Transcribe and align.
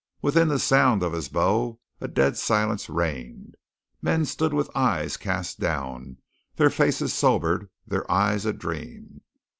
Within 0.23 0.47
the 0.47 0.57
sound 0.57 1.03
of 1.03 1.13
his 1.13 1.29
bow 1.29 1.79
a 1.99 2.07
dead 2.07 2.35
silence 2.35 2.89
reigned. 2.89 3.53
Men 4.01 4.25
stood 4.25 4.51
with 4.51 4.67
eyes 4.75 5.15
cast 5.15 5.59
down, 5.59 6.17
their 6.55 6.71
faces 6.71 7.13
sobered, 7.13 7.69
their 7.85 8.11
eyes 8.11 8.45
adream. 8.47 9.21